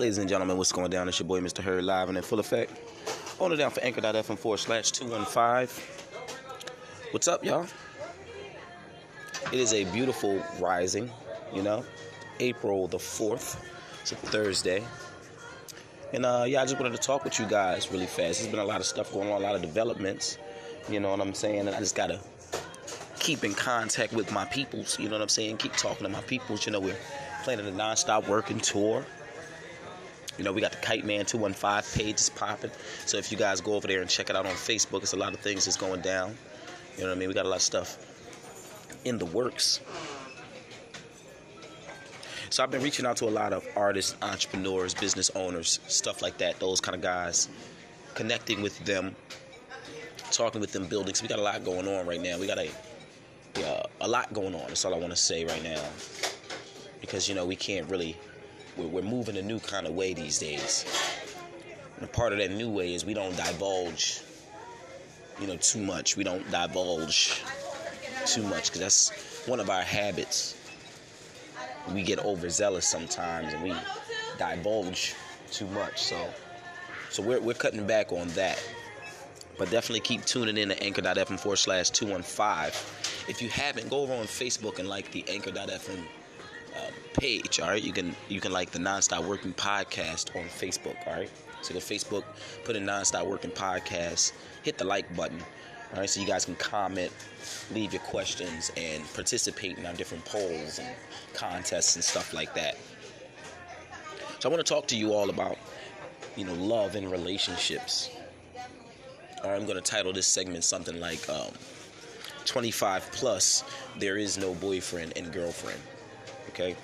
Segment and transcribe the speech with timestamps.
[0.00, 1.08] Ladies and gentlemen, what's going down?
[1.08, 1.62] It's your boy, Mr.
[1.62, 2.72] Hurry, live and in full effect.
[3.38, 5.68] On it down for anchor.fm forward slash 215.
[7.10, 7.66] What's up, y'all?
[9.52, 11.10] It is a beautiful rising,
[11.52, 11.84] you know,
[12.38, 13.62] April the 4th.
[14.00, 14.82] It's a Thursday.
[16.14, 18.40] And uh, yeah, I just wanted to talk with you guys really fast.
[18.40, 20.38] There's been a lot of stuff going on, a lot of developments.
[20.88, 21.68] You know what I'm saying?
[21.68, 22.18] And I just gotta
[23.18, 24.98] keep in contact with my peoples.
[24.98, 25.58] You know what I'm saying?
[25.58, 26.64] Keep talking to my peoples.
[26.64, 26.96] You know, we're
[27.44, 29.04] planning a non-stop working tour.
[30.40, 32.70] You know, we got the Kite Man 215 page is popping.
[33.04, 35.18] So if you guys go over there and check it out on Facebook, it's a
[35.18, 36.34] lot of things that's going down.
[36.96, 37.28] You know what I mean?
[37.28, 37.98] We got a lot of stuff
[39.04, 39.82] in the works.
[42.48, 46.38] So I've been reaching out to a lot of artists, entrepreneurs, business owners, stuff like
[46.38, 47.50] that, those kind of guys,
[48.14, 49.14] connecting with them,
[50.30, 51.14] talking with them, building.
[51.14, 52.38] So we got a lot going on right now.
[52.38, 52.70] We got a
[54.00, 54.68] a lot going on.
[54.68, 55.82] That's all I want to say right now.
[57.02, 58.16] Because you know we can't really,
[58.76, 60.84] we're, we're moving a new kind of way these days.
[62.00, 64.22] And part of that new way is we don't divulge,
[65.40, 66.16] you know, too much.
[66.16, 67.42] We don't divulge
[68.26, 70.56] too much because that's one of our habits.
[71.92, 73.74] We get overzealous sometimes and we
[74.38, 75.14] divulge
[75.50, 76.02] too much.
[76.02, 76.28] So,
[77.10, 78.62] so we're we're cutting back on that.
[79.58, 83.28] But definitely keep tuning in to anchor.fm forward slash 215.
[83.28, 86.02] If you haven't, go over on Facebook and like the anchor.fm
[86.76, 87.60] uh, page.
[87.60, 90.96] All right, you can you can like the Nonstop Working Podcast on Facebook.
[91.06, 91.30] All right,
[91.62, 92.24] so go Facebook,
[92.64, 95.40] put in Nonstop Working Podcast, hit the like button.
[95.92, 97.12] All right, so you guys can comment,
[97.72, 100.88] leave your questions, and participate in our different polls and
[101.34, 102.76] contests and stuff like that.
[104.38, 105.58] So I want to talk to you all about,
[106.36, 108.08] you know, love and relationships.
[109.42, 111.50] Or I'm going to title this segment something like um,
[112.44, 113.64] 25 plus,
[113.98, 115.80] there is no boyfriend and girlfriend.
[116.48, 116.74] Okay?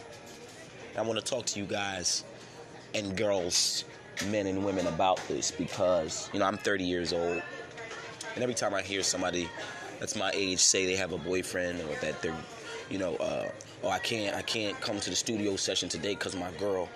[0.96, 2.24] I want to talk to you guys
[2.94, 3.84] and girls,
[4.28, 7.42] men and women about this because, you know, I'm 30 years old.
[8.34, 9.48] And every time I hear somebody
[9.98, 12.36] that's my age say they have a boyfriend or that they're,
[12.90, 13.48] you know, uh,
[13.82, 16.88] oh, I can't, I can't come to the studio session today because my girl.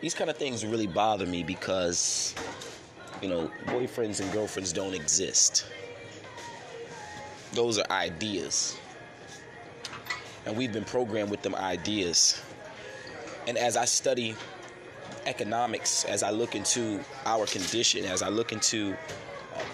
[0.00, 2.34] These kind of things really bother me because
[3.22, 5.66] you know, boyfriends and girlfriends don't exist.
[7.52, 8.76] Those are ideas.
[10.46, 12.40] And we've been programmed with them ideas.
[13.46, 14.34] And as I study
[15.26, 18.96] economics, as I look into our condition, as I look into
[19.54, 19.66] um,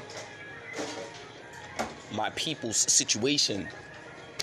[2.14, 3.68] my people's situation,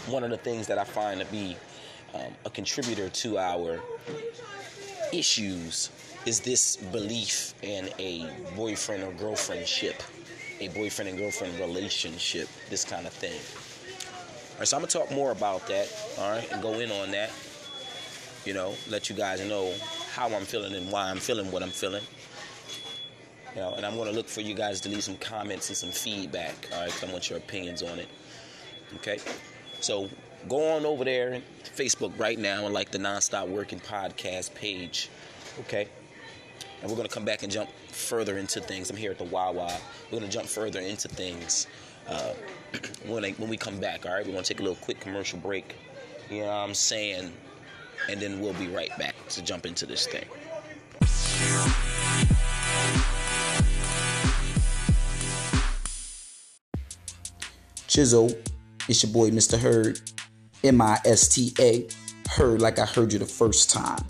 [0.07, 1.57] one of the things that I find to be
[2.13, 3.81] um, a contributor to our
[5.11, 5.89] issues
[6.25, 10.01] is this belief in a boyfriend or girlfriendship,
[10.59, 13.39] a boyfriend and girlfriend relationship, this kind of thing.
[14.59, 15.87] All right, so I'm gonna talk more about that,
[16.17, 17.31] all right, and go in on that.
[18.43, 19.73] You know, let you guys know
[20.11, 22.03] how I'm feeling and why I'm feeling what I'm feeling.
[23.55, 25.91] You know, and I'm gonna look for you guys to leave some comments and some
[25.91, 28.09] feedback, all right, because I want your opinions on it.
[28.95, 29.19] Okay,
[29.79, 30.09] so
[30.49, 31.41] go on over there
[31.77, 35.09] Facebook right now and like the Nonstop Working Podcast page.
[35.61, 35.87] Okay
[36.81, 38.89] and we're going to come back and jump further into things.
[38.89, 39.69] I'm here at the Wawa.
[40.05, 41.67] We're going to jump further into things
[42.09, 42.33] uh,
[43.05, 44.05] when, I, when we come back.
[44.05, 45.75] All right, we're going to take a little quick commercial break.
[46.29, 47.31] You know what I'm saying?
[48.09, 50.25] And then we'll be right back to jump into this thing.
[57.87, 58.31] Chisel,
[58.87, 59.59] it's your boy Mr.
[59.59, 59.99] Heard,
[60.63, 61.87] M I S T A,
[62.29, 64.05] Heard like I heard you the first time.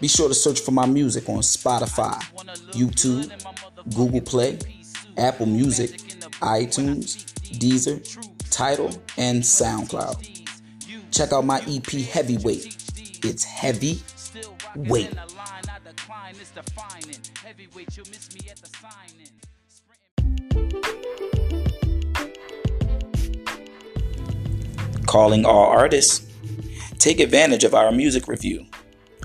[0.00, 2.14] Be sure to search for my music on Spotify,
[2.70, 3.28] YouTube,
[3.94, 4.58] Google Play,
[5.16, 6.11] Apple Music,
[6.42, 7.24] iTunes,
[7.58, 8.02] Deezer,
[8.50, 10.46] Tidal, and SoundCloud.
[11.10, 12.76] Check out my EP Heavyweight.
[13.24, 14.02] It's heavy
[14.76, 15.12] weight.
[25.06, 26.26] Calling all artists.
[26.98, 28.66] Take advantage of our music review.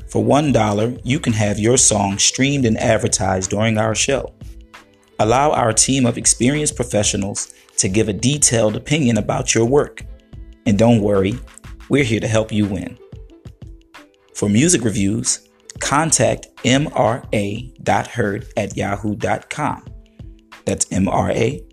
[0.08, 4.34] For $1, you can have your song streamed and advertised during our show.
[5.20, 10.04] Allow our team of experienced professionals to give a detailed opinion about your work.
[10.66, 11.40] And don't worry,
[11.90, 12.98] we're here to help you win.
[14.36, 15.48] For music reviews,
[15.80, 19.86] contact mra.herd at yahoo.com.
[20.66, 21.64] That's mra.heard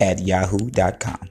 [0.00, 1.28] at yahoo.com.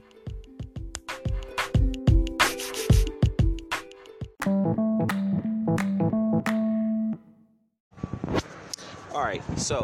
[9.26, 9.82] right, so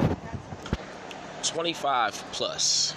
[1.43, 2.95] 25 plus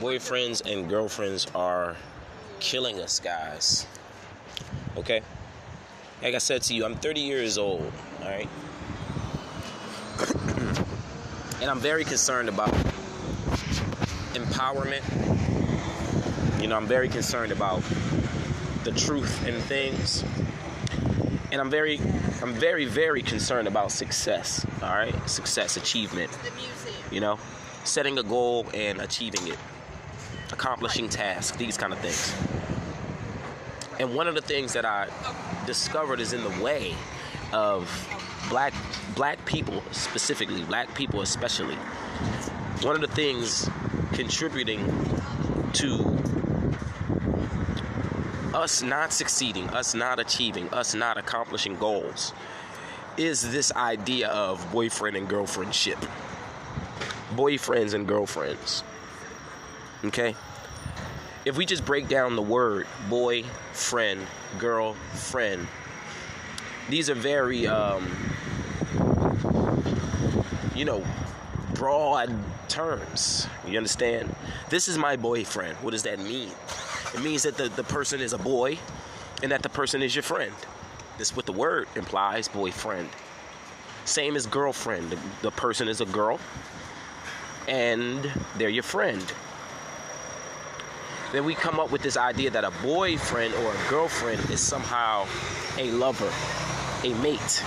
[0.00, 1.96] boyfriends and girlfriends are
[2.60, 3.86] killing us, guys.
[4.96, 5.20] Okay?
[6.22, 7.92] like I said to you, I'm 30 years old,
[8.22, 8.48] all right?
[11.60, 12.72] and I'm very concerned about
[14.34, 15.02] empowerment.
[16.60, 17.82] You know, I'm very concerned about
[18.84, 20.24] the truth in things.
[21.50, 21.98] And I'm very
[22.42, 25.28] I'm very very concerned about success, all right?
[25.28, 26.30] Success, achievement.
[27.10, 27.38] You know,
[27.84, 29.58] setting a goal and achieving it.
[30.52, 32.34] Accomplishing tasks, these kind of things.
[33.98, 35.08] And one of the things that I
[35.66, 36.94] discovered is in the way
[37.52, 37.88] of
[38.48, 38.72] black
[39.14, 41.76] black people specifically, black people especially.
[42.82, 43.68] One of the things
[44.12, 44.84] contributing
[45.74, 46.18] to
[48.58, 52.32] us not succeeding, us not achieving, us not accomplishing goals
[53.16, 55.98] is this idea of boyfriend and girlfriend ship.
[57.34, 58.82] Boyfriends and girlfriends.
[60.04, 60.34] Okay?
[61.44, 64.26] If we just break down the word boy, friend,
[64.58, 65.66] girl, friend,
[66.88, 68.10] these are very, um,
[70.74, 71.04] you know,
[71.74, 72.34] broad
[72.68, 73.46] terms.
[73.66, 74.34] You understand?
[74.68, 75.76] This is my boyfriend.
[75.76, 76.50] What does that mean?
[77.14, 78.78] It means that the, the person is a boy
[79.42, 80.54] and that the person is your friend.
[81.16, 83.08] That's what the word implies boyfriend.
[84.04, 85.10] Same as girlfriend.
[85.10, 86.38] The, the person is a girl
[87.68, 89.32] and they're your friend.
[91.32, 95.26] Then we come up with this idea that a boyfriend or a girlfriend is somehow
[95.76, 96.32] a lover,
[97.04, 97.62] a mate.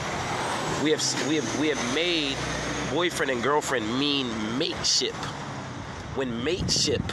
[0.83, 2.35] We have we have we have made
[2.91, 4.27] boyfriend and girlfriend mean
[4.57, 5.13] mateship.
[6.15, 7.03] When mateship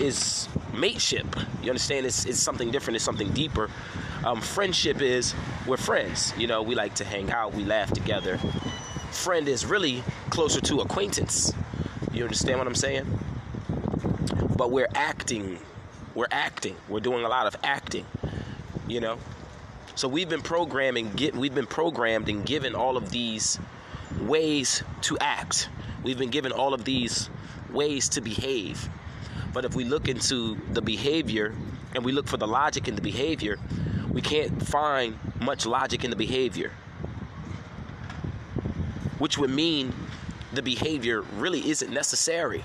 [0.00, 1.26] is mateship,
[1.62, 2.06] you understand?
[2.06, 2.96] It's, it's something different.
[2.96, 3.70] It's something deeper.
[4.24, 5.34] Um, friendship is
[5.66, 6.32] we're friends.
[6.36, 7.54] You know, we like to hang out.
[7.54, 8.38] We laugh together.
[9.10, 11.52] Friend is really closer to acquaintance.
[12.12, 13.06] You understand what I'm saying?
[14.56, 15.58] But we're acting.
[16.14, 16.76] We're acting.
[16.88, 18.06] We're doing a lot of acting.
[18.88, 19.18] You know.
[19.94, 21.12] So we've been programming.
[21.12, 23.58] Get, we've been programmed and given all of these
[24.20, 25.68] ways to act.
[26.02, 27.30] We've been given all of these
[27.70, 28.88] ways to behave.
[29.52, 31.54] But if we look into the behavior
[31.94, 33.58] and we look for the logic in the behavior,
[34.10, 36.70] we can't find much logic in the behavior.
[39.18, 39.94] Which would mean
[40.52, 42.62] the behavior really isn't necessary.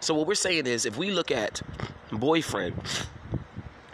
[0.00, 1.60] So, what we're saying is if we look at
[2.10, 2.74] boyfriend,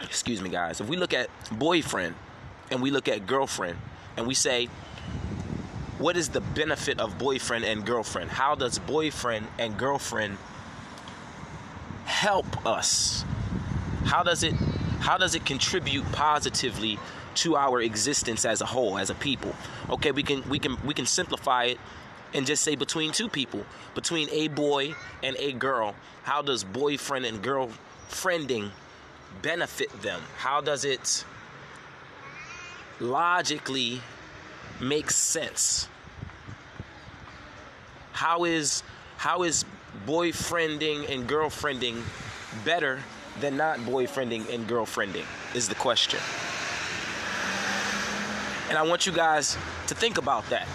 [0.01, 2.15] excuse me, guys, if we look at boyfriend
[2.71, 3.77] and we look at girlfriend
[4.15, 4.69] and we say,
[5.99, 8.29] what is the benefit of boyfriend and girlfriend?
[8.29, 10.37] How does boyfriend and girlfriend
[12.07, 13.25] help us?
[14.05, 14.53] How does it
[14.99, 16.97] how does it contribute positively
[17.35, 19.53] to our existence as a whole, as a people?
[19.89, 21.79] Okay, we can we can we can simplify it
[22.33, 27.25] and just say between two people, between a boy and a girl, how does boyfriend
[27.25, 27.69] and girl
[28.09, 28.71] friending
[29.41, 30.21] benefit them?
[30.37, 31.25] How does it
[32.99, 34.01] logically
[34.79, 35.89] make sense?
[38.13, 38.81] How is
[39.17, 39.65] how is
[40.07, 42.01] boyfriending and girlfriending
[42.65, 42.99] better
[43.39, 45.25] than not boyfriending and girlfriending?
[45.53, 46.19] Is the question.
[48.69, 49.57] And I want you guys
[49.87, 50.67] to think about that.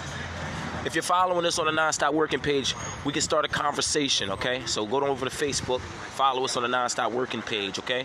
[0.84, 2.74] If you're following us on the Nonstop Working page,
[3.04, 4.62] we can start a conversation, okay?
[4.66, 8.04] So go over to Facebook, follow us on the Nonstop Working page, okay?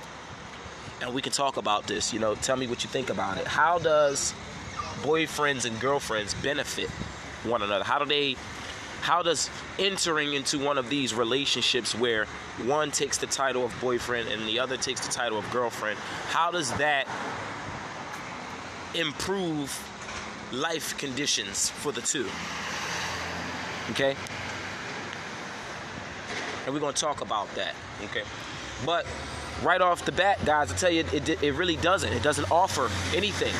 [1.01, 2.13] And we can talk about this.
[2.13, 3.47] You know, tell me what you think about it.
[3.47, 4.33] How does
[5.01, 6.89] boyfriends and girlfriends benefit
[7.43, 7.83] one another?
[7.83, 8.35] How do they
[9.01, 9.49] how does
[9.79, 12.25] entering into one of these relationships where
[12.65, 15.97] one takes the title of boyfriend and the other takes the title of girlfriend,
[16.29, 17.07] how does that
[18.95, 19.71] improve
[20.51, 22.27] life conditions for the two?
[23.91, 24.15] Okay?
[26.65, 27.75] And we're going to talk about that.
[28.05, 28.23] Okay?
[28.85, 29.05] But
[29.63, 32.11] right off the bat, guys, I tell you, it, it really doesn't.
[32.11, 33.53] It doesn't offer anything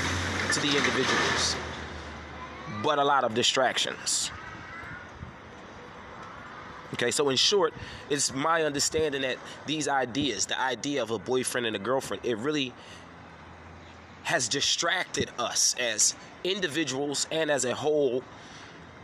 [0.53, 1.56] to the individuals,
[2.84, 4.32] but a lot of distractions.
[6.94, 7.74] Okay, so in short,
[8.10, 12.38] it's my understanding that these ideas, the idea of a boyfriend and a girlfriend, it
[12.38, 12.74] really
[14.24, 18.24] has distracted us as individuals and as a whole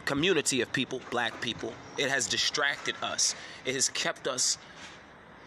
[0.06, 1.74] community of people, black people.
[1.98, 3.36] It has distracted us.
[3.66, 4.58] It has kept us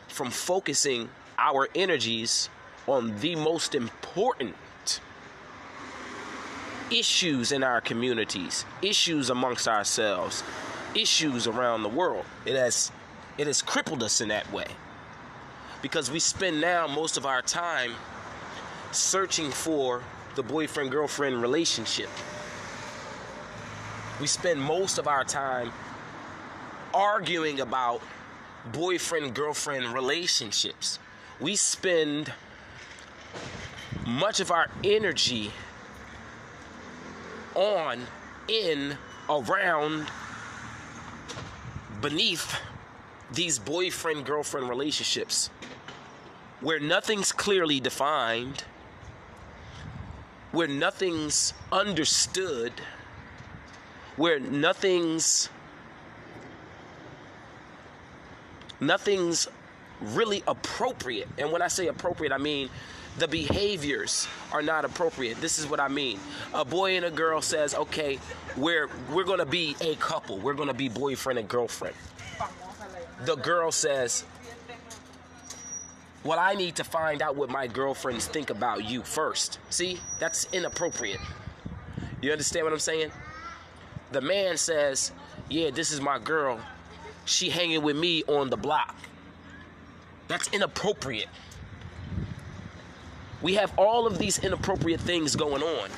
[0.09, 2.49] from focusing our energies
[2.87, 4.55] on the most important
[6.91, 10.43] issues in our communities, issues amongst ourselves,
[10.97, 12.25] issues around the world.
[12.45, 12.91] It has
[13.39, 14.67] it has crippled us in that way.
[15.83, 17.93] Because we spend now most of our time
[18.93, 20.03] searching for
[20.35, 22.09] the boyfriend girlfriend relationship.
[24.21, 25.71] We spend most of our time
[26.95, 28.01] arguing about
[28.73, 30.99] boyfriend girlfriend relationships.
[31.41, 32.33] We spend
[34.07, 35.51] much of our energy
[37.55, 38.01] on,
[38.49, 38.97] in,
[39.29, 40.07] around,
[42.01, 42.57] beneath
[43.33, 45.51] these boyfriend girlfriend relationships
[46.61, 48.65] where nothing's clearly defined,
[50.53, 52.73] where nothing's understood,
[54.17, 55.49] where nothing's
[58.81, 59.49] nothing's
[60.01, 61.29] really appropriate.
[61.39, 62.69] And when I say appropriate, I mean
[63.19, 65.41] the behaviors are not appropriate.
[65.41, 66.21] This is what I mean.
[66.53, 68.19] A boy and a girl says, "Okay,
[68.57, 70.39] we're we're going to be a couple.
[70.39, 71.97] We're going to be boyfriend and girlfriend."
[73.25, 74.25] The girl says,
[76.25, 79.59] "Well, I need to find out what my girlfriends think about you first.
[79.71, 79.99] See?
[80.21, 81.21] That's inappropriate.
[82.21, 83.11] You understand what I'm saying?
[84.13, 85.13] The man says,
[85.49, 86.61] "Yeah, this is my girl.
[87.25, 88.95] She hanging with me on the block."
[90.29, 91.29] That's inappropriate.
[93.47, 95.89] We have all of these inappropriate things going on.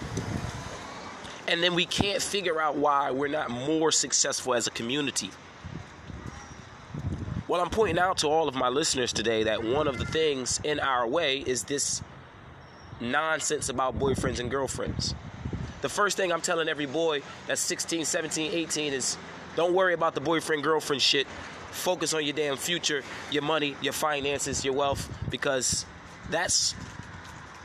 [1.46, 5.30] And then we can't figure out why we're not more successful as a community.
[7.48, 10.60] Well, I'm pointing out to all of my listeners today that one of the things
[10.62, 12.02] in our way is this
[13.00, 15.14] nonsense about boyfriends and girlfriends.
[15.80, 19.16] The first thing I'm telling every boy that's 16, 17, 18 is
[19.56, 21.26] don't worry about the boyfriend girlfriend shit.
[21.70, 25.86] Focus on your damn future, your money, your finances, your wealth, because
[26.28, 26.74] that's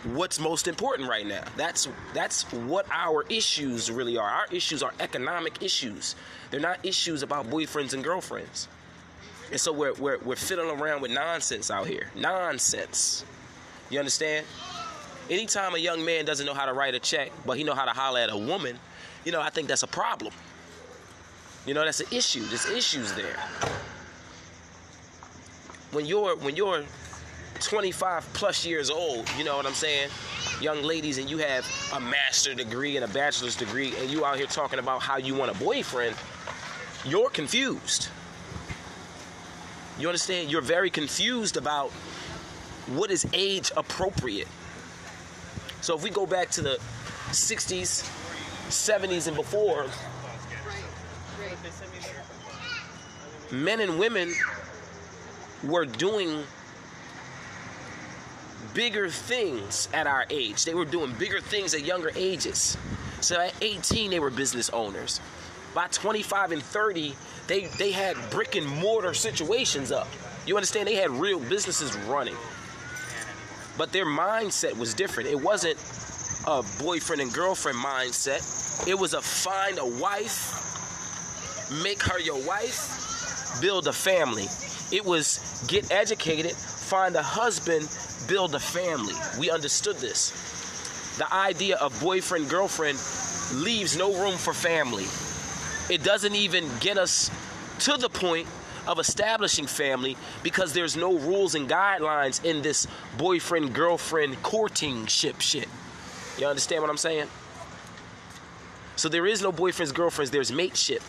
[0.03, 1.43] what's most important right now.
[1.55, 4.27] That's that's what our issues really are.
[4.27, 6.15] Our issues are economic issues.
[6.51, 8.67] They're not issues about boyfriends and girlfriends.
[9.51, 12.09] And so we're we're we're fiddling around with nonsense out here.
[12.15, 13.23] Nonsense.
[13.89, 14.45] You understand?
[15.29, 17.85] Anytime a young man doesn't know how to write a check, but he know how
[17.85, 18.77] to holler at a woman,
[19.23, 20.33] you know, I think that's a problem.
[21.65, 22.41] You know, that's an issue.
[22.41, 23.37] There's issues there.
[25.91, 26.83] When you're when you're
[27.63, 30.09] 25 plus years old, you know what I'm saying?
[30.59, 34.37] Young ladies, and you have a master degree and a bachelor's degree, and you out
[34.37, 36.15] here talking about how you want a boyfriend,
[37.05, 38.09] you're confused.
[39.97, 40.51] You understand?
[40.51, 41.91] You're very confused about
[42.87, 44.47] what is age appropriate.
[45.81, 46.77] So if we go back to the
[47.29, 48.03] 60s,
[48.69, 49.85] 70s, and before,
[53.51, 54.33] men and women
[55.63, 56.43] were doing
[58.73, 60.65] bigger things at our age.
[60.65, 62.77] They were doing bigger things at younger ages.
[63.21, 65.21] So at 18, they were business owners.
[65.73, 67.15] By 25 and 30,
[67.47, 70.07] they, they had brick and mortar situations up.
[70.45, 70.87] You understand?
[70.87, 72.35] They had real businesses running.
[73.77, 75.29] But their mindset was different.
[75.29, 75.77] It wasn't
[76.45, 83.61] a boyfriend and girlfriend mindset, it was a find a wife, make her your wife,
[83.61, 84.45] build a family.
[84.91, 87.87] It was get educated, find a husband,
[88.27, 89.15] build a family.
[89.39, 91.15] We understood this.
[91.17, 92.97] The idea of boyfriend girlfriend
[93.53, 95.05] leaves no room for family.
[95.93, 97.29] It doesn't even get us
[97.79, 98.47] to the point
[98.87, 102.87] of establishing family because there's no rules and guidelines in this
[103.17, 105.67] boyfriend girlfriend courting ship shit.
[106.37, 107.27] You understand what I'm saying?
[108.95, 111.03] So there is no boyfriends girlfriends, there's mateship.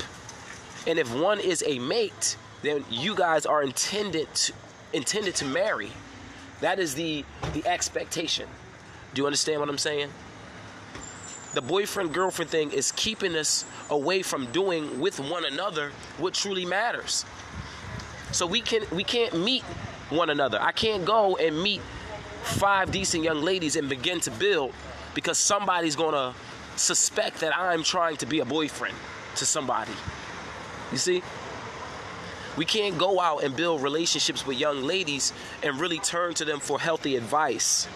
[0.86, 4.52] And if one is a mate, then you guys are intended to,
[4.92, 5.90] intended to marry.
[6.60, 8.48] That is the the expectation.
[9.14, 10.10] Do you understand what I'm saying?
[11.54, 16.64] The boyfriend girlfriend thing is keeping us away from doing with one another what truly
[16.64, 17.24] matters.
[18.32, 19.62] So we can we can't meet
[20.10, 20.60] one another.
[20.60, 21.80] I can't go and meet
[22.42, 24.72] five decent young ladies and begin to build
[25.14, 26.34] because somebody's going to
[26.76, 28.96] suspect that I'm trying to be a boyfriend
[29.36, 29.92] to somebody.
[30.92, 31.22] You see?
[32.56, 35.32] We can't go out and build relationships with young ladies
[35.62, 37.88] and really turn to them for healthy advice.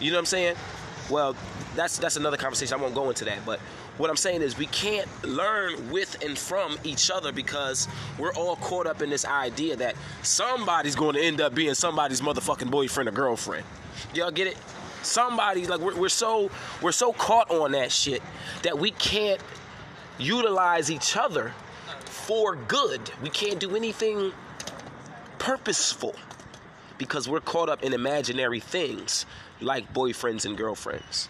[0.00, 0.56] You know what I'm saying?
[1.10, 1.36] Well,
[1.76, 2.78] that's that's another conversation.
[2.78, 3.60] I won't go into that, but
[3.98, 8.56] what I'm saying is we can't learn with and from each other because we're all
[8.56, 13.08] caught up in this idea that somebody's going to end up being somebody's motherfucking boyfriend
[13.08, 13.64] or girlfriend.
[14.14, 14.56] Y'all get it?
[15.02, 18.22] Somebody's like we're, we're so we're so caught on that shit
[18.62, 19.40] that we can't
[20.18, 21.52] utilize each other
[22.22, 23.00] for good.
[23.20, 24.32] We can't do anything
[25.38, 26.14] purposeful
[26.96, 29.26] because we're caught up in imaginary things
[29.60, 31.28] like boyfriends and girlfriends.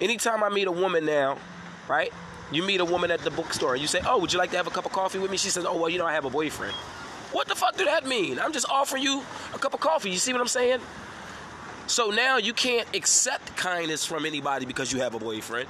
[0.00, 1.38] Anytime I meet a woman now,
[1.88, 2.12] right?
[2.50, 4.56] You meet a woman at the bookstore and you say, Oh, would you like to
[4.56, 5.36] have a cup of coffee with me?
[5.36, 6.74] She says, Oh, well, you know, I have a boyfriend.
[7.32, 8.40] What the fuck do that mean?
[8.40, 9.22] I'm just offering you
[9.54, 10.10] a cup of coffee.
[10.10, 10.80] You see what I'm saying?
[11.86, 15.68] So now you can't accept kindness from anybody because you have a boyfriend.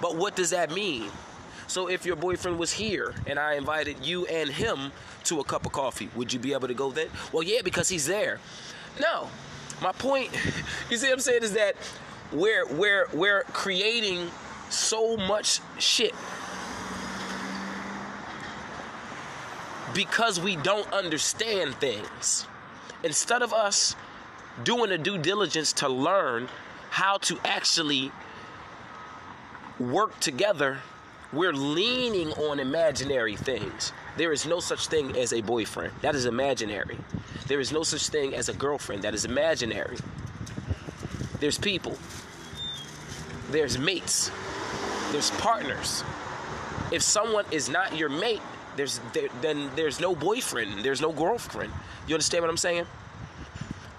[0.00, 1.10] But what does that mean?
[1.70, 4.90] So if your boyfriend was here and I invited you and him
[5.22, 7.06] to a cup of coffee, would you be able to go then?
[7.32, 8.40] Well, yeah, because he's there.
[9.00, 9.28] No.
[9.80, 10.32] My point,
[10.90, 11.76] you see what I'm saying, is that
[12.32, 14.32] we're we're we're creating
[14.68, 16.12] so much shit
[19.94, 22.48] because we don't understand things.
[23.04, 23.94] Instead of us
[24.64, 26.48] doing the due diligence to learn
[26.90, 28.10] how to actually
[29.78, 30.80] work together,
[31.32, 33.92] we're leaning on imaginary things.
[34.16, 35.92] There is no such thing as a boyfriend.
[36.02, 36.98] That is imaginary.
[37.46, 39.02] There is no such thing as a girlfriend.
[39.02, 39.96] That is imaginary.
[41.38, 41.96] There's people.
[43.50, 44.30] There's mates.
[45.12, 46.04] There's partners.
[46.92, 48.42] If someone is not your mate,
[48.76, 50.84] there's there, then there's no boyfriend.
[50.84, 51.72] There's no girlfriend.
[52.06, 52.86] You understand what I'm saying?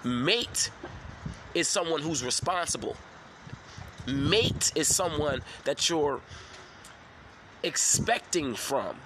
[0.04, 0.70] Mate
[1.54, 2.96] is someone who's responsible.
[4.06, 6.20] Mate is someone that you're
[7.62, 8.96] expecting from.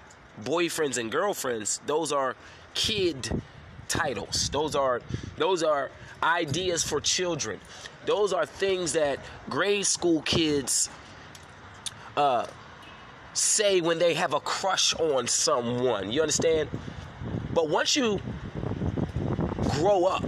[0.42, 2.36] Boyfriends and girlfriends, those are
[2.74, 3.42] kid
[3.88, 4.50] titles.
[4.50, 5.00] Those are
[5.36, 5.90] those are
[6.22, 7.58] ideas for children.
[8.04, 10.90] Those are things that grade school kids
[12.16, 12.46] uh,
[13.32, 16.10] say when they have a crush on someone.
[16.10, 16.68] You understand?
[17.52, 18.20] But once you
[19.70, 20.24] grow up,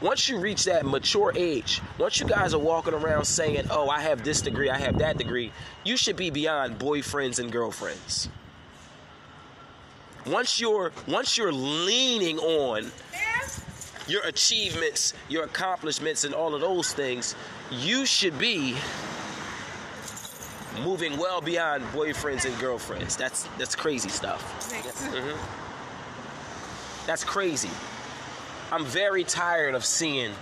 [0.00, 4.00] once you reach that mature age, once you guys are walking around saying, "Oh, I
[4.00, 5.52] have this degree, I have that degree,"
[5.84, 8.28] you should be beyond boyfriends and girlfriends.
[10.26, 12.90] Once you're once you're leaning on
[14.06, 17.34] your achievements, your accomplishments, and all of those things,
[17.70, 18.76] you should be
[20.82, 23.16] moving well beyond boyfriends and girlfriends.
[23.16, 24.70] That's that's crazy stuff.
[25.12, 25.36] Mhm.
[27.06, 27.70] That's crazy.
[28.70, 30.32] I'm very tired of seeing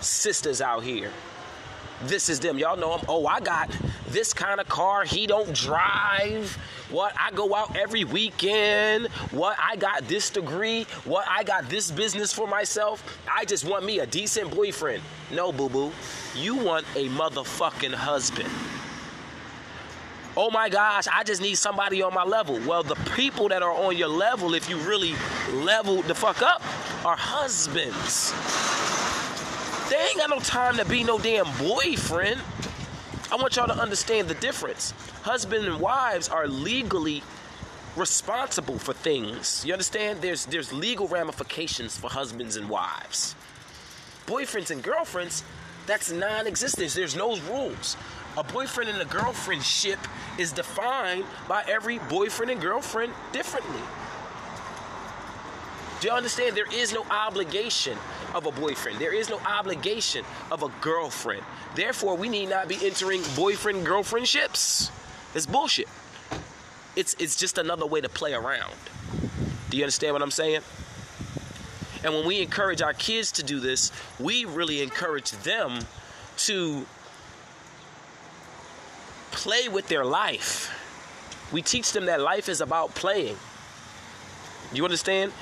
[0.00, 1.10] sisters out here.
[2.04, 2.58] This is them.
[2.58, 3.06] Y'all know them.
[3.08, 3.70] Oh, I got
[4.08, 5.04] this kind of car.
[5.04, 6.56] He don't drive.
[6.90, 7.14] What?
[7.18, 9.06] I go out every weekend.
[9.30, 9.56] What?
[9.60, 10.84] I got this degree.
[11.04, 11.26] What?
[11.28, 13.20] I got this business for myself.
[13.30, 15.02] I just want me a decent boyfriend.
[15.30, 15.92] No, boo boo.
[16.34, 18.48] You want a motherfucking husband.
[20.34, 22.58] Oh my gosh, I just need somebody on my level.
[22.66, 25.14] Well, the people that are on your level, if you really
[25.52, 26.62] leveled the fuck up,
[27.04, 28.32] are husbands.
[29.90, 32.40] They ain't got no time to be no damn boyfriend.
[33.30, 34.92] I want y'all to understand the difference.
[35.22, 37.22] Husband and wives are legally
[37.96, 39.64] responsible for things.
[39.66, 40.22] You understand?
[40.22, 43.34] There's there's legal ramifications for husbands and wives.
[44.26, 45.44] Boyfriends and girlfriends,
[45.86, 46.92] that's non-existent.
[46.92, 47.96] There's no rules.
[48.36, 49.98] A boyfriend and a girlfriend ship
[50.38, 53.82] is defined by every boyfriend and girlfriend differently.
[56.02, 56.56] Do you understand?
[56.56, 57.96] There is no obligation
[58.34, 58.98] of a boyfriend.
[58.98, 61.44] There is no obligation of a girlfriend.
[61.76, 64.90] Therefore, we need not be entering boyfriend girlfriendships.
[65.32, 65.86] It's bullshit.
[66.96, 68.74] It's it's just another way to play around.
[69.70, 70.62] Do you understand what I'm saying?
[72.02, 75.86] And when we encourage our kids to do this, we really encourage them
[76.38, 76.84] to
[79.30, 80.68] play with their life.
[81.52, 83.36] We teach them that life is about playing.
[84.72, 85.32] You understand?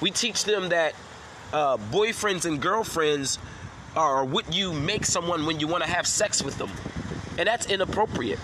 [0.00, 0.94] We teach them that
[1.52, 3.38] uh, boyfriends and girlfriends
[3.94, 6.70] are what you make someone when you want to have sex with them.
[7.38, 8.38] And that's inappropriate.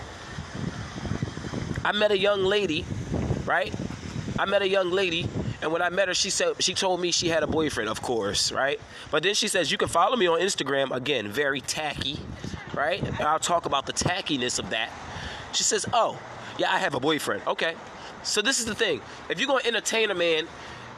[1.85, 2.85] I met a young lady,
[3.45, 3.73] right?
[4.39, 5.27] I met a young lady,
[5.61, 8.01] and when I met her, she said she told me she had a boyfriend, of
[8.01, 8.79] course, right?
[9.11, 10.91] But then she says you can follow me on Instagram.
[10.91, 12.19] Again, very tacky,
[12.73, 13.01] right?
[13.01, 14.91] And I'll talk about the tackiness of that.
[15.51, 16.17] She says, "Oh,
[16.57, 17.75] yeah, I have a boyfriend." Okay.
[18.23, 19.01] So this is the thing.
[19.29, 20.47] If you're gonna entertain a man,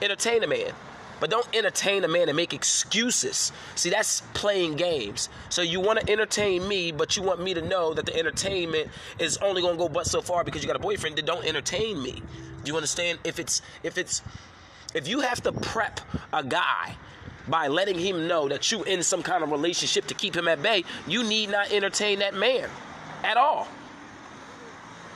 [0.01, 0.73] entertain a man.
[1.19, 3.51] But don't entertain a man and make excuses.
[3.75, 5.29] See, that's playing games.
[5.49, 8.89] So you want to entertain me, but you want me to know that the entertainment
[9.17, 11.15] is only going to go but so far because you got a boyfriend.
[11.15, 12.21] Then don't entertain me.
[12.63, 13.19] Do you understand?
[13.23, 14.21] If it's if it's
[14.93, 16.01] if you have to prep
[16.33, 16.95] a guy
[17.47, 20.61] by letting him know that you in some kind of relationship to keep him at
[20.61, 22.69] bay, you need not entertain that man
[23.23, 23.67] at all.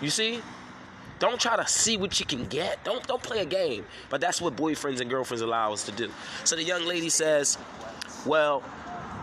[0.01, 0.41] You see?
[1.19, 2.83] Don't try to see what you can get.
[2.83, 3.85] Don't don't play a game.
[4.09, 6.09] But that's what boyfriends and girlfriends allow us to do.
[6.45, 7.57] So the young lady says,
[8.25, 8.63] "Well,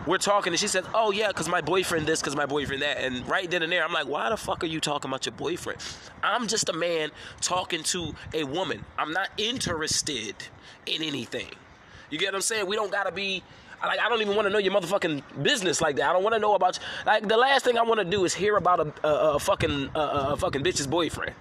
[0.05, 2.99] we're talking," and she says, "Oh yeah, because my boyfriend this, because my boyfriend that."
[2.99, 5.33] And right then and there, I'm like, "Why the fuck are you talking about your
[5.33, 5.81] boyfriend?"
[6.23, 8.85] I'm just a man talking to a woman.
[8.97, 10.35] I'm not interested
[10.85, 11.49] in anything.
[12.09, 12.67] You get what I'm saying?
[12.67, 13.43] We don't gotta be
[13.85, 16.09] like I don't even want to know your motherfucking business like that.
[16.09, 18.33] I don't want to know about like the last thing I want to do is
[18.33, 21.33] hear about a, a, a fucking a, a fucking bitch's boyfriend.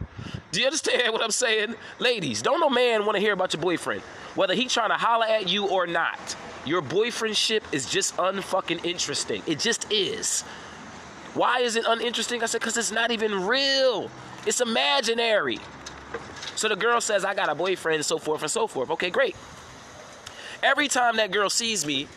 [0.52, 2.42] Do you understand what I'm saying, ladies?
[2.42, 4.02] Don't no man want to hear about your boyfriend,
[4.34, 6.36] whether he trying to holler at you or not.
[6.66, 9.42] Your boyfriendship is just unfucking interesting.
[9.46, 10.42] It just is.
[11.34, 12.42] Why is it uninteresting?
[12.42, 14.10] I said because it's not even real.
[14.46, 15.58] It's imaginary.
[16.54, 18.90] So the girl says I got a boyfriend, and so forth and so forth.
[18.90, 19.36] Okay, great.
[20.62, 22.08] Every time that girl sees me,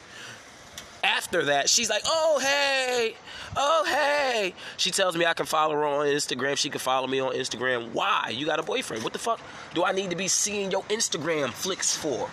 [1.20, 3.14] after that, she's like, oh, hey,
[3.58, 4.54] oh, hey.
[4.78, 6.56] She tells me I can follow her on Instagram.
[6.56, 7.92] She can follow me on Instagram.
[7.92, 8.32] Why?
[8.34, 9.04] You got a boyfriend.
[9.04, 9.42] What the fuck
[9.74, 12.30] do I need to be seeing your Instagram flicks for?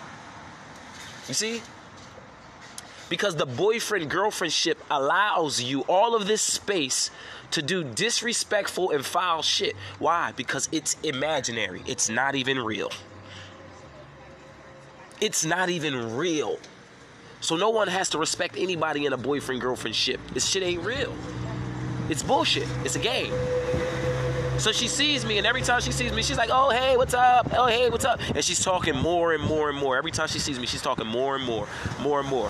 [1.27, 1.61] You see?
[3.09, 7.11] Because the boyfriend girlfriendship allows you all of this space
[7.51, 9.75] to do disrespectful and foul shit.
[9.99, 10.31] Why?
[10.37, 12.91] Because it's imaginary, it's not even real.
[15.19, 16.57] It's not even real.
[17.41, 20.19] So no one has to respect anybody in a boyfriend girlfriend ship.
[20.33, 21.13] This shit ain't real.
[22.09, 22.67] It's bullshit.
[22.83, 23.33] It's a game.
[24.57, 27.13] So she sees me, and every time she sees me, she's like, "Oh hey, what's
[27.13, 27.47] up?
[27.55, 29.97] Oh hey, what's up?" And she's talking more and more and more.
[29.97, 31.67] Every time she sees me, she's talking more and more,
[31.99, 32.49] more and more.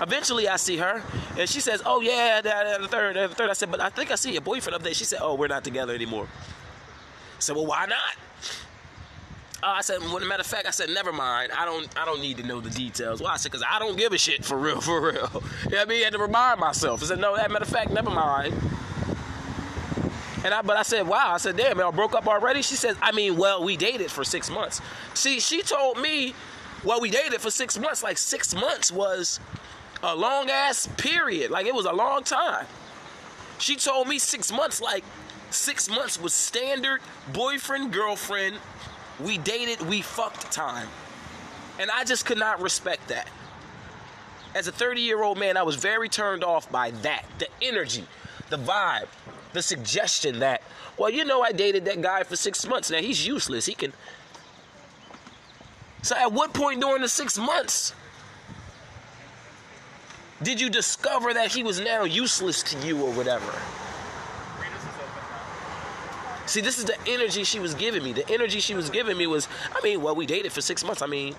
[0.00, 1.02] Eventually, I see her,
[1.36, 4.14] and she says, "Oh yeah, the third, the third." I said, "But I think I
[4.14, 7.66] see your boyfriend up there." She said, "Oh, we're not together anymore." I said, "Well,
[7.66, 8.16] why not?"
[9.62, 11.52] Uh, I said, well, matter of fact, I said, never mind.
[11.52, 13.20] I don't, I don't need to know the details.
[13.20, 13.32] Why?
[13.32, 15.12] I said, because I don't give a shit for real, for real.
[15.12, 16.00] you know what I mean?
[16.00, 17.02] I had to remind myself.
[17.02, 18.54] I said, no, a matter of fact, never mind.
[20.42, 21.32] And I, but I said, wow.
[21.32, 22.62] I said, damn, y'all broke up already?
[22.62, 24.80] She says, I mean, well, we dated for six months.
[25.12, 26.34] See, she told me,
[26.82, 28.02] well, we dated for six months.
[28.02, 29.40] Like six months was
[30.02, 31.50] a long ass period.
[31.50, 32.66] Like it was a long time.
[33.58, 35.04] She told me six months, like
[35.50, 37.02] six months was standard
[37.34, 38.56] boyfriend, girlfriend,
[39.24, 40.88] we dated, we fucked time.
[41.78, 43.28] And I just could not respect that.
[44.54, 47.24] As a 30 year old man, I was very turned off by that.
[47.38, 48.04] The energy,
[48.48, 49.08] the vibe,
[49.52, 50.62] the suggestion that,
[50.98, 52.90] well, you know, I dated that guy for six months.
[52.90, 53.66] Now he's useless.
[53.66, 53.92] He can.
[56.02, 57.94] So at what point during the six months
[60.42, 63.52] did you discover that he was now useless to you or whatever?
[66.50, 68.12] See, this is the energy she was giving me.
[68.12, 71.00] The energy she was giving me was, I mean, well, we dated for six months.
[71.00, 71.36] I mean,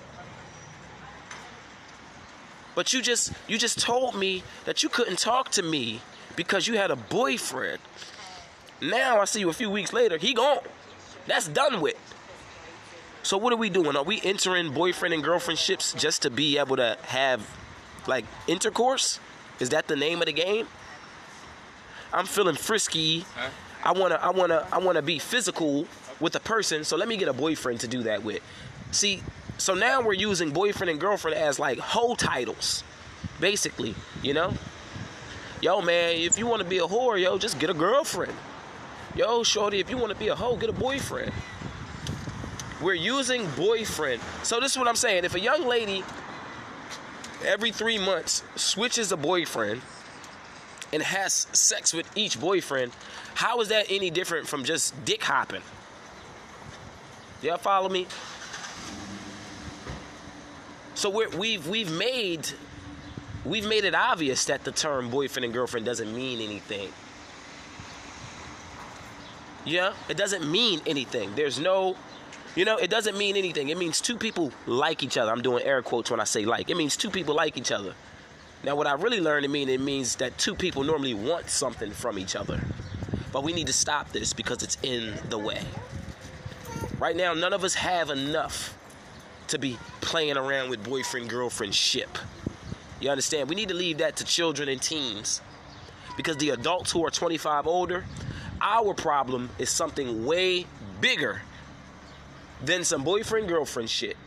[2.76, 6.00] but you just you just told me that you couldn't talk to me
[6.38, 7.80] because you had a boyfriend.
[8.82, 10.60] Now I see you a few weeks later, he gone.
[11.28, 11.98] That's done with.
[13.22, 13.98] So what are we doing?
[13.98, 17.46] Are we entering boyfriend and girlfriend ships just to be able to have
[18.08, 19.20] like intercourse?
[19.60, 20.70] Is that the name of the game?
[22.14, 23.26] I'm feeling frisky.
[23.36, 23.50] Huh?
[23.84, 25.88] I wanna I wanna I wanna be physical
[26.20, 28.42] with a person, so let me get a boyfriend to do that with.
[28.92, 29.24] See,
[29.58, 32.84] so now we're using boyfriend and girlfriend as like whole titles,
[33.40, 34.54] basically, you know?
[35.62, 38.34] Yo, man, if you wanna be a whore, yo, just get a girlfriend.
[39.16, 41.32] Yo, shorty, if you wanna be a hoe, get a boyfriend.
[42.82, 44.22] We're using boyfriend.
[44.44, 45.24] So this is what I'm saying.
[45.26, 46.04] If a young lady
[47.46, 49.82] every three months switches a boyfriend
[50.94, 52.92] and has sex with each boyfriend,
[53.34, 55.62] how is that any different from just dick hopping?
[57.42, 58.08] Y'all follow me?
[60.94, 62.48] So we have we've, we've made
[63.46, 66.92] we've made it obvious that the term boyfriend and girlfriend doesn't mean anything.
[69.66, 71.36] Yeah, it doesn't mean anything.
[71.36, 71.96] There's no,
[72.56, 73.70] you know, it doesn't mean anything.
[73.70, 75.32] It means two people like each other.
[75.32, 76.70] I'm doing air quotes when I say like.
[76.70, 77.94] It means two people like each other.
[78.64, 81.92] Now, what I really learned to mean, it means that two people normally want something
[81.92, 82.62] from each other.
[83.32, 85.62] But we need to stop this because it's in the way.
[87.00, 88.78] Right now, none of us have enough
[89.48, 92.18] to be playing around with boyfriend girlfriend ship.
[93.00, 93.50] You understand?
[93.50, 95.42] We need to leave that to children and teens.
[96.16, 98.06] Because the adults who are 25 older,
[98.62, 100.68] our problem is something way
[101.00, 101.42] bigger
[102.64, 104.18] than some boyfriend girlfriend shit.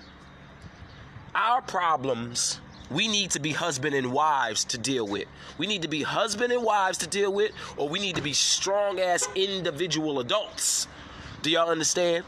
[1.37, 2.59] Our problems
[2.91, 5.27] we need to be husband and wives to deal with.
[5.59, 8.33] We need to be husband and wives to deal with, or we need to be
[8.33, 10.87] strong ass individual adults.
[11.43, 12.25] Do y'all understand?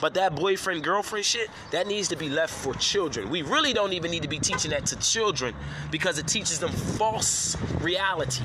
[0.00, 3.30] But that boyfriend girlfriend shit, that needs to be left for children.
[3.30, 5.54] We really don't even need to be teaching that to children
[5.90, 8.44] because it teaches them false reality.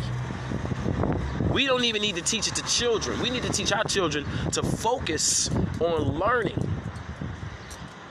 [1.51, 3.19] We don't even need to teach it to children.
[3.21, 5.49] We need to teach our children to focus
[5.81, 6.57] on learning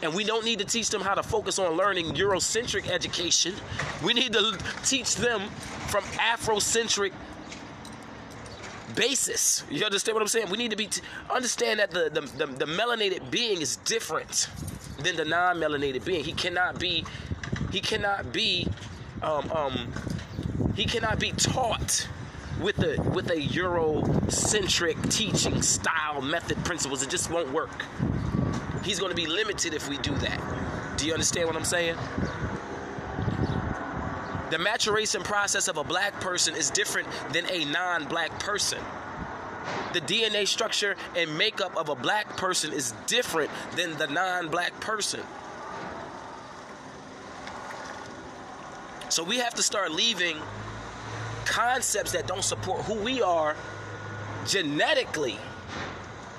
[0.03, 3.55] and we don't need to teach them how to focus on learning Eurocentric education.
[4.05, 5.49] We need to teach them
[5.89, 7.13] from Afrocentric
[8.95, 9.65] basis.
[9.71, 10.51] You understand what I'm saying?
[10.51, 14.49] We need to be t- understand that the, the, the, the melanated being is different
[14.99, 16.25] than the non-melanated being.
[16.25, 17.05] He cannot be
[17.73, 18.67] he cannot be
[19.23, 19.93] um, um,
[20.75, 22.09] he cannot be taught
[22.61, 27.03] with a with a Eurocentric teaching style method principles.
[27.03, 27.85] It just won't work.
[28.83, 30.41] He's going to be limited if we do that.
[30.97, 31.97] Do you understand what I'm saying?
[34.51, 38.81] The maturation process of a black person is different than a non black person.
[39.93, 44.79] The DNA structure and makeup of a black person is different than the non black
[44.81, 45.21] person.
[49.09, 50.37] So we have to start leaving
[51.45, 53.57] concepts that don't support who we are
[54.47, 55.39] genetically.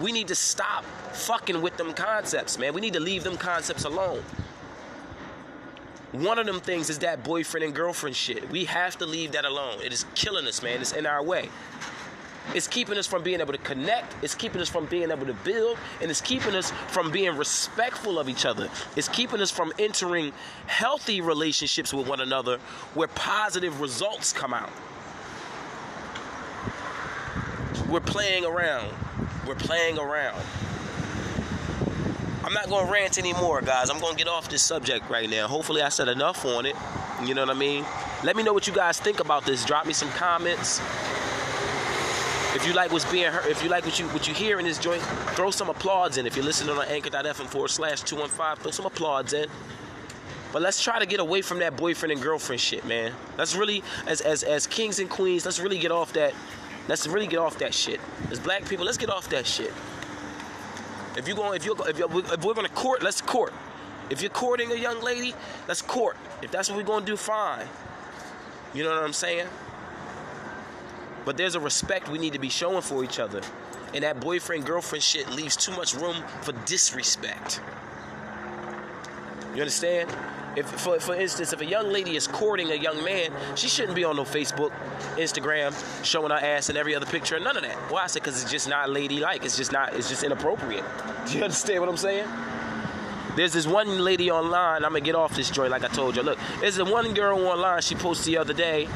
[0.02, 0.84] We need to stop
[1.14, 2.74] fucking with them concepts, man.
[2.74, 4.24] We need to leave them concepts alone.
[6.12, 8.50] One of them things is that boyfriend and girlfriend shit.
[8.50, 9.82] We have to leave that alone.
[9.82, 10.82] It is killing us, man.
[10.82, 11.50] It's in our way.
[12.54, 14.16] It's keeping us from being able to connect.
[14.22, 15.78] It's keeping us from being able to build.
[16.02, 18.70] And it's keeping us from being respectful of each other.
[18.98, 20.34] It's keeping us from entering
[20.68, 22.58] healthy relationships with one another
[22.94, 24.72] where positive results come out.
[27.88, 28.94] We're playing around.
[29.52, 30.42] We're playing around.
[32.46, 33.90] I'm not going to rant anymore, guys.
[33.90, 35.50] I'm going to get off this subject right now.
[35.50, 36.74] Hopefully, I said enough on it.
[37.26, 37.84] You know what I mean?
[38.24, 39.66] Let me know what you guys think about this.
[39.66, 40.80] Drop me some comments.
[42.56, 44.64] If you like what's being heard, if you like what you what you hear in
[44.64, 45.02] this joint,
[45.36, 46.26] throw some applause in.
[46.26, 49.48] If you're listening on anchor.fm forward slash 215, throw some applause in.
[50.54, 53.12] But let's try to get away from that boyfriend and girlfriend shit, man.
[53.38, 56.34] Let's really, as as as kings and queens, let's really get off that.
[56.92, 58.02] Let's really get off that shit.
[58.32, 59.72] As black people, let's get off that shit.
[61.16, 63.54] If you're going, if you if, you're, if we're gonna court, let's court.
[64.10, 65.34] If you're courting a young lady,
[65.70, 66.18] let's court.
[66.42, 67.66] If that's what we're gonna do, fine.
[68.74, 69.48] You know what I'm saying?
[71.24, 73.40] But there's a respect we need to be showing for each other.
[73.94, 77.62] And that boyfriend girlfriend shit leaves too much room for disrespect.
[79.56, 80.14] You understand?
[80.56, 83.96] If, for, for instance, if a young lady is courting a young man, she shouldn't
[83.96, 84.72] be on no Facebook,
[85.16, 87.36] Instagram, showing her ass in every other picture.
[87.36, 87.76] And none of that.
[87.90, 88.04] Why?
[88.04, 89.46] I said because it's just not ladylike.
[89.46, 89.94] It's just not.
[89.96, 90.84] It's just inappropriate.
[91.28, 92.28] Do you understand what I'm saying?
[93.36, 94.84] There's this one lady online.
[94.84, 96.22] I'm gonna get off this joint like I told you.
[96.22, 97.82] Look, there's the one girl online.
[97.82, 98.90] She posted the other day.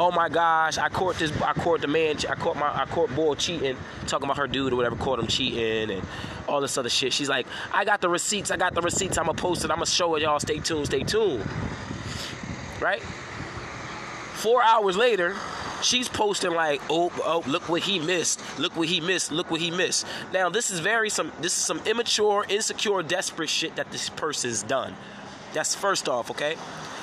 [0.00, 1.32] Oh my gosh, I caught this.
[1.42, 2.18] I caught the man.
[2.28, 2.68] I caught my.
[2.68, 4.94] I caught boy cheating, talking about her dude or whatever.
[4.94, 6.06] Caught him cheating and
[6.46, 7.12] all this other shit.
[7.12, 8.52] She's like, I got the receipts.
[8.52, 9.18] I got the receipts.
[9.18, 9.72] I'm gonna post it.
[9.72, 10.38] I'm gonna show it, y'all.
[10.38, 10.86] Stay tuned.
[10.86, 11.44] Stay tuned.
[12.80, 13.02] Right.
[14.34, 15.34] Four hours later,
[15.82, 18.40] she's posting like, oh, oh, look what he missed.
[18.56, 19.32] Look what he missed.
[19.32, 20.06] Look what he missed.
[20.32, 21.32] Now this is very some.
[21.40, 24.94] This is some immature, insecure, desperate shit that this person's done.
[25.54, 26.54] That's first off, okay?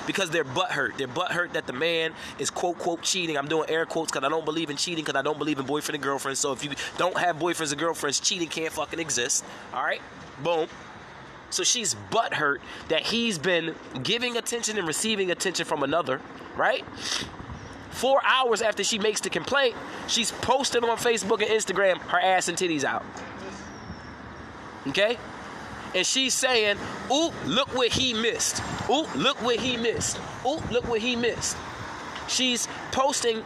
[0.05, 0.97] Because they're butthurt.
[0.97, 3.37] They're butthurt that the man is quote quote cheating.
[3.37, 5.65] I'm doing air quotes because I don't believe in cheating because I don't believe in
[5.65, 6.37] boyfriend and girlfriend.
[6.37, 9.43] So if you don't have boyfriends and girlfriends, cheating can't fucking exist.
[9.73, 10.01] All right,
[10.43, 10.67] boom.
[11.49, 12.57] So she's butthurt
[12.89, 16.21] that he's been giving attention and receiving attention from another,
[16.55, 16.83] right?
[17.91, 19.75] Four hours after she makes the complaint,
[20.07, 23.05] she's posting on Facebook and Instagram her ass and titties out.
[24.87, 25.17] Okay?
[25.95, 26.77] And she's saying,
[27.10, 28.62] Ooh, look what he missed.
[28.89, 30.19] Ooh, look what he missed.
[30.45, 31.58] Ooh, look what he missed.
[32.27, 33.43] She's posting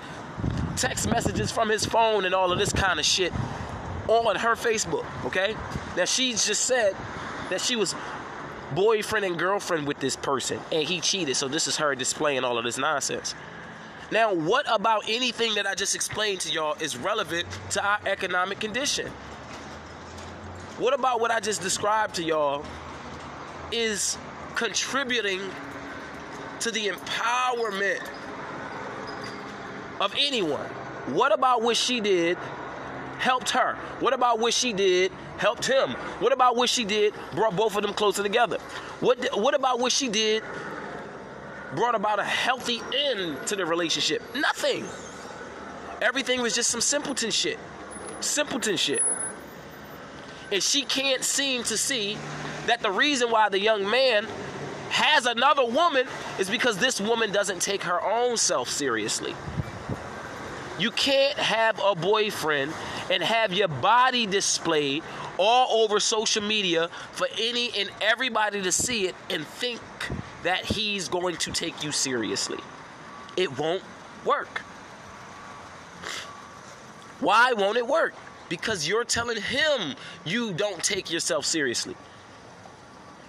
[0.76, 3.32] text messages from his phone and all of this kind of shit
[4.08, 5.56] on her Facebook, okay?
[5.96, 6.96] Now she's just said
[7.50, 7.94] that she was
[8.74, 11.36] boyfriend and girlfriend with this person and he cheated.
[11.36, 13.36] So this is her displaying all of this nonsense.
[14.12, 18.60] Now, what about anything that I just explained to y'all is relevant to our economic
[18.60, 19.12] condition?
[20.80, 22.64] What about what I just described to y'all
[23.70, 24.18] is
[24.56, 25.42] contributing
[26.62, 28.00] to the empowerment
[30.00, 30.66] of anyone?
[31.08, 32.38] What about what she did
[33.18, 33.76] helped her?
[34.00, 35.90] What about what she did helped him?
[36.22, 38.58] What about what she did brought both of them closer together?
[39.02, 40.44] What what about what she did
[41.76, 44.24] brought about a healthy end to the relationship?
[44.34, 44.86] Nothing.
[46.02, 47.60] Everything was just some simpleton shit.
[48.22, 49.04] Simpleton shit.
[50.52, 52.18] And she can't seem to see
[52.66, 54.28] that the reason why the young man
[54.90, 56.08] has another woman
[56.40, 59.36] is because this woman doesn't take her own self seriously.
[60.80, 62.74] You can't have a boyfriend
[63.12, 65.04] and have your body displayed
[65.38, 69.82] all over social media for any and everybody to see it and think
[70.44, 72.60] that he's going to take you seriously.
[73.36, 73.84] It won't
[74.26, 74.60] work.
[77.20, 78.14] Why won't it work?
[78.50, 81.96] Because you're telling him you don't take yourself seriously.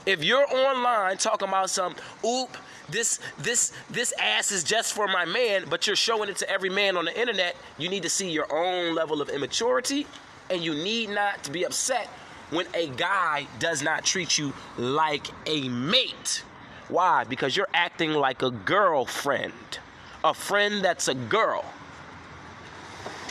[0.07, 2.57] If you're online talking about some oop,
[2.89, 6.71] this this this ass is just for my man, but you're showing it to every
[6.71, 10.07] man on the internet, you need to see your own level of immaturity
[10.49, 12.09] and you need not to be upset
[12.51, 16.43] when a guy does not treat you like a mate.
[16.89, 17.25] Why?
[17.25, 19.79] Because you're acting like a girlfriend.
[20.25, 21.65] A friend that's a girl.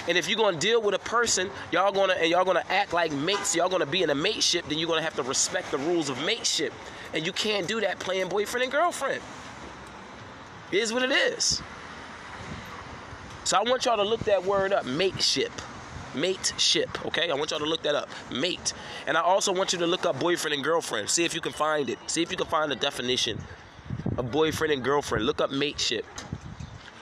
[0.08, 3.12] And if you're gonna deal with a person, y'all gonna and y'all gonna act like
[3.12, 6.10] mates, y'all gonna be in a mateship, then you're gonna have to respect the rules
[6.10, 6.74] of mateship.
[7.14, 9.22] And you can't do that playing boyfriend and girlfriend.
[10.72, 11.62] It is what it is.
[13.44, 15.52] So I want y'all to look that word up, mateship.
[16.14, 17.32] Mateship, okay?
[17.32, 18.10] I want y'all to look that up.
[18.32, 18.74] Mate.
[19.08, 21.10] And I also want you to look up boyfriend and girlfriend.
[21.10, 21.98] See if you can find it.
[22.08, 23.40] See if you can find the definition
[24.18, 25.26] a boyfriend and girlfriend.
[25.26, 26.06] Look up mateship.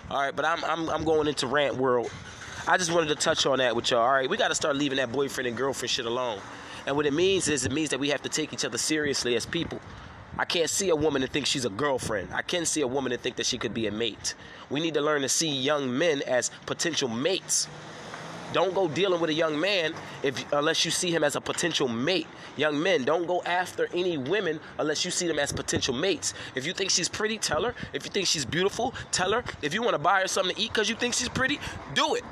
[0.09, 2.11] All right, but I'm I'm I'm going into rant world.
[2.69, 4.01] I just wanted to touch on that with y'all.
[4.01, 6.41] All right, we got to start leaving that boyfriend and girlfriend shit alone.
[6.85, 9.37] And what it means is it means that we have to take each other seriously
[9.37, 9.79] as people.
[10.37, 12.27] I can't see a woman and think she's a girlfriend.
[12.33, 14.35] I can see a woman and think that she could be a mate.
[14.69, 17.69] We need to learn to see young men as potential mates.
[18.53, 21.87] Don't go dealing with a young man if unless you see him as a potential
[21.87, 22.27] mate.
[22.55, 26.33] Young men, don't go after any women unless you see them as potential mates.
[26.55, 27.75] If you think she's pretty, tell her.
[27.93, 29.43] If you think she's beautiful, tell her.
[29.61, 31.59] If you want to buy her something to eat because you think she's pretty,
[31.93, 32.23] do it.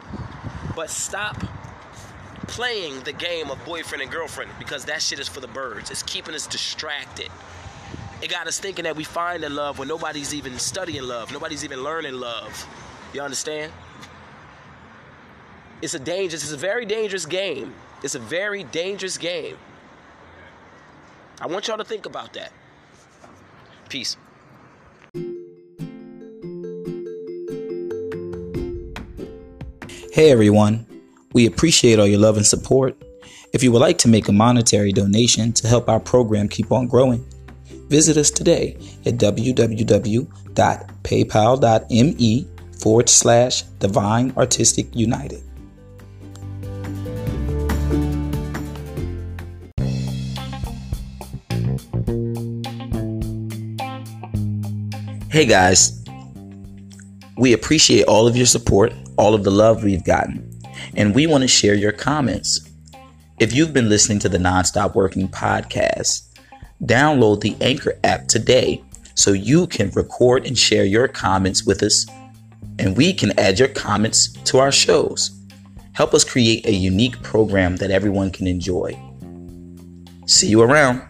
[0.75, 1.37] But stop
[2.47, 5.91] playing the game of boyfriend and girlfriend because that shit is for the birds.
[5.91, 7.29] It's keeping us distracted.
[8.21, 11.65] It got us thinking that we find in love when nobody's even studying love, nobody's
[11.65, 12.65] even learning love.
[13.13, 13.71] You understand?
[15.81, 17.73] It's a dangerous, it's a very dangerous game.
[18.03, 19.57] It's a very dangerous game.
[21.41, 22.51] I want y'all to think about that.
[23.89, 24.15] Peace.
[30.13, 30.85] Hey everyone,
[31.33, 32.95] we appreciate all your love and support.
[33.51, 36.87] If you would like to make a monetary donation to help our program keep on
[36.87, 37.25] growing,
[37.89, 40.27] visit us today at www.paypal.me
[42.79, 45.44] forward slash divine artistic united.
[55.35, 56.01] Hey guys,
[57.35, 60.49] we appreciate all of your support, all of the love we've gotten,
[60.95, 62.69] and we want to share your comments.
[63.41, 66.29] If you've been listening to the Nonstop Working podcast,
[66.85, 68.81] download the Anchor app today
[69.15, 72.05] so you can record and share your comments with us,
[72.79, 75.37] and we can add your comments to our shows.
[75.91, 78.97] Help us create a unique program that everyone can enjoy.
[80.27, 81.01] See you around.